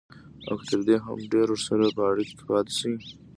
او 0.47 0.53
که 0.59 0.63
تر 0.69 0.79
دې 0.87 0.95
هم 1.05 1.19
ډېر 1.31 1.47
ورسره 1.49 1.85
په 1.97 2.01
اړيکه 2.11 2.33
کې 2.37 2.43
پاتې 2.49 2.73
شي. 2.79 2.91